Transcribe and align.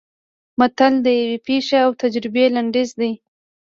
متل 0.59 0.93
د 1.05 1.07
یوې 1.21 1.37
پېښې 1.47 1.77
او 1.85 1.91
تجربې 2.01 2.45
لنډیز 2.55 2.89
دی 2.99 3.11